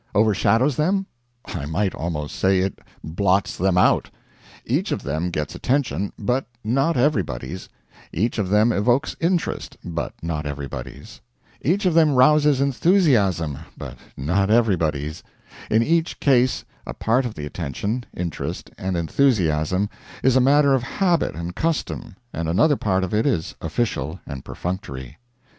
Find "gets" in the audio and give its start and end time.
5.29-5.53